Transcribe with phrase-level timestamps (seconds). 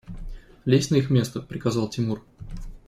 [0.65, 2.25] –Лезь на их место!– приказал Тимур.